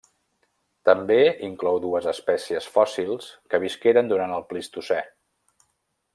[0.89, 1.17] També
[1.47, 4.99] inclou dues espècies fòssils que visqueren durant el Plistocè.